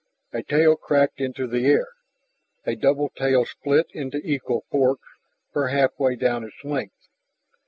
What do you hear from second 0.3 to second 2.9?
A tail cracked into the air; a